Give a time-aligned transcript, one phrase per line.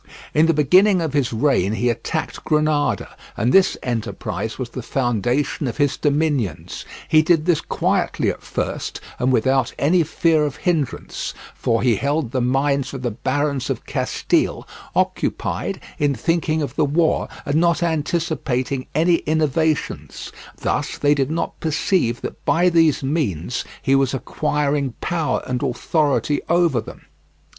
[0.33, 5.67] In the beginning of his reign he attacked Granada, and this enterprise was the foundation
[5.67, 6.85] of his dominions.
[7.07, 12.31] He did this quietly at first and without any fear of hindrance, for he held
[12.31, 17.83] the minds of the barons of Castile occupied in thinking of the war and not
[17.83, 24.95] anticipating any innovations; thus they did not perceive that by these means he was acquiring
[24.99, 27.01] power and authority over them.